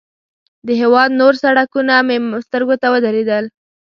[0.67, 2.17] د هېواد نور سړکونه مې
[2.47, 3.45] سترګو ته ودرېدل.